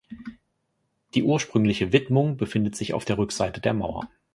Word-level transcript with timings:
Die 1.13 1.21
ursprüngliche 1.21 1.93
Widmung 1.93 2.35
befindet 2.35 2.75
sich 2.75 2.95
auf 2.95 3.05
der 3.05 3.19
Rückseite 3.19 3.61
der 3.61 3.75
Mauer. 3.75 4.09